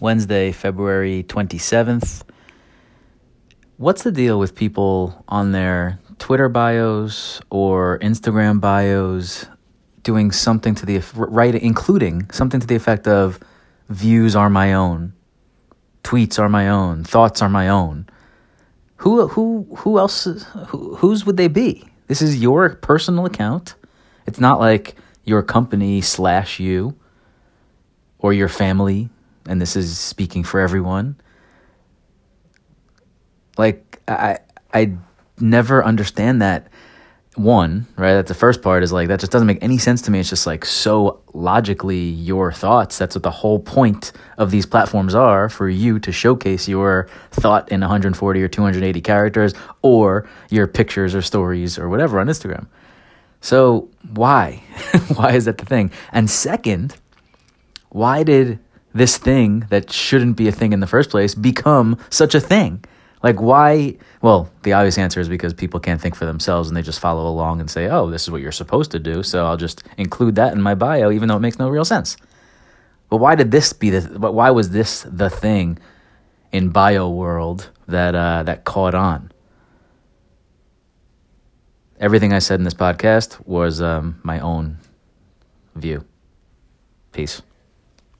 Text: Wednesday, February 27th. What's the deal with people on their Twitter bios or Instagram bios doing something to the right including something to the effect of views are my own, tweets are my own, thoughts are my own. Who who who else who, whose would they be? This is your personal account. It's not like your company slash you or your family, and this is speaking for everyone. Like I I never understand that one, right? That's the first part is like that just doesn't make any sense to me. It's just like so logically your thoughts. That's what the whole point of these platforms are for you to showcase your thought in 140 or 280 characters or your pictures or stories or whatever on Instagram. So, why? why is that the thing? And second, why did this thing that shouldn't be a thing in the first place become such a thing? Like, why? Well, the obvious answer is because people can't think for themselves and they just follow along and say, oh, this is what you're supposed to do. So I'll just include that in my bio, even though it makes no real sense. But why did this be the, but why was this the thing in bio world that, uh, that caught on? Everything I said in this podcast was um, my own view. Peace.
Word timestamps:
Wednesday, 0.00 0.52
February 0.52 1.24
27th. 1.24 2.22
What's 3.78 4.02
the 4.02 4.12
deal 4.12 4.38
with 4.38 4.54
people 4.54 5.24
on 5.28 5.52
their 5.52 5.98
Twitter 6.18 6.48
bios 6.48 7.40
or 7.50 7.98
Instagram 8.00 8.60
bios 8.60 9.46
doing 10.02 10.30
something 10.30 10.74
to 10.74 10.86
the 10.86 11.02
right 11.14 11.54
including 11.54 12.30
something 12.30 12.60
to 12.60 12.66
the 12.66 12.76
effect 12.76 13.08
of 13.08 13.40
views 13.88 14.36
are 14.36 14.50
my 14.50 14.74
own, 14.74 15.14
tweets 16.04 16.38
are 16.38 16.48
my 16.48 16.68
own, 16.68 17.02
thoughts 17.02 17.42
are 17.42 17.48
my 17.48 17.68
own. 17.68 18.06
Who 18.96 19.28
who 19.28 19.66
who 19.78 19.98
else 19.98 20.24
who, 20.68 20.96
whose 20.96 21.24
would 21.26 21.36
they 21.36 21.48
be? 21.48 21.84
This 22.06 22.22
is 22.22 22.40
your 22.40 22.76
personal 22.76 23.26
account. 23.26 23.74
It's 24.26 24.40
not 24.40 24.60
like 24.60 24.96
your 25.24 25.42
company 25.42 26.00
slash 26.00 26.60
you 26.60 26.96
or 28.18 28.32
your 28.32 28.48
family, 28.48 29.10
and 29.48 29.60
this 29.60 29.76
is 29.76 29.98
speaking 29.98 30.44
for 30.44 30.60
everyone. 30.60 31.16
Like 33.56 34.00
I 34.08 34.38
I 34.72 34.92
never 35.38 35.84
understand 35.84 36.42
that 36.42 36.68
one, 37.36 37.86
right? 37.96 38.14
That's 38.14 38.28
the 38.28 38.34
first 38.34 38.62
part 38.62 38.82
is 38.82 38.92
like 38.92 39.08
that 39.08 39.20
just 39.20 39.30
doesn't 39.30 39.46
make 39.46 39.62
any 39.62 39.78
sense 39.78 40.02
to 40.02 40.10
me. 40.10 40.20
It's 40.20 40.30
just 40.30 40.46
like 40.46 40.64
so 40.64 41.20
logically 41.34 41.98
your 41.98 42.50
thoughts. 42.50 42.98
That's 42.98 43.14
what 43.14 43.22
the 43.22 43.30
whole 43.30 43.58
point 43.58 44.12
of 44.38 44.50
these 44.50 44.64
platforms 44.64 45.14
are 45.14 45.48
for 45.48 45.68
you 45.68 45.98
to 46.00 46.12
showcase 46.12 46.66
your 46.66 47.08
thought 47.30 47.70
in 47.70 47.80
140 47.80 48.42
or 48.42 48.48
280 48.48 49.00
characters 49.02 49.54
or 49.82 50.28
your 50.50 50.66
pictures 50.66 51.14
or 51.14 51.22
stories 51.22 51.78
or 51.78 51.88
whatever 51.88 52.18
on 52.18 52.26
Instagram. 52.26 52.66
So, 53.42 53.90
why? 54.14 54.62
why 55.14 55.32
is 55.32 55.44
that 55.44 55.58
the 55.58 55.66
thing? 55.66 55.92
And 56.12 56.28
second, 56.30 56.96
why 57.90 58.22
did 58.22 58.58
this 58.96 59.18
thing 59.18 59.66
that 59.70 59.92
shouldn't 59.92 60.36
be 60.36 60.48
a 60.48 60.52
thing 60.52 60.72
in 60.72 60.80
the 60.80 60.86
first 60.86 61.10
place 61.10 61.34
become 61.34 61.98
such 62.10 62.34
a 62.34 62.40
thing? 62.40 62.84
Like, 63.22 63.40
why? 63.40 63.96
Well, 64.22 64.50
the 64.62 64.72
obvious 64.74 64.98
answer 64.98 65.20
is 65.20 65.28
because 65.28 65.54
people 65.54 65.80
can't 65.80 66.00
think 66.00 66.14
for 66.14 66.26
themselves 66.26 66.68
and 66.68 66.76
they 66.76 66.82
just 66.82 67.00
follow 67.00 67.28
along 67.28 67.60
and 67.60 67.70
say, 67.70 67.88
oh, 67.88 68.10
this 68.10 68.22
is 68.22 68.30
what 68.30 68.40
you're 68.40 68.52
supposed 68.52 68.90
to 68.92 68.98
do. 68.98 69.22
So 69.22 69.46
I'll 69.46 69.56
just 69.56 69.82
include 69.96 70.36
that 70.36 70.52
in 70.52 70.62
my 70.62 70.74
bio, 70.74 71.10
even 71.10 71.28
though 71.28 71.36
it 71.36 71.40
makes 71.40 71.58
no 71.58 71.68
real 71.68 71.84
sense. 71.84 72.16
But 73.08 73.18
why 73.18 73.34
did 73.34 73.50
this 73.50 73.72
be 73.72 73.90
the, 73.90 74.18
but 74.18 74.32
why 74.34 74.50
was 74.50 74.70
this 74.70 75.06
the 75.08 75.30
thing 75.30 75.78
in 76.52 76.70
bio 76.70 77.08
world 77.08 77.70
that, 77.86 78.14
uh, 78.14 78.42
that 78.44 78.64
caught 78.64 78.94
on? 78.94 79.32
Everything 81.98 82.32
I 82.32 82.40
said 82.40 82.60
in 82.60 82.64
this 82.64 82.74
podcast 82.74 83.44
was 83.46 83.80
um, 83.80 84.20
my 84.22 84.38
own 84.40 84.78
view. 85.74 86.04
Peace. 87.12 87.40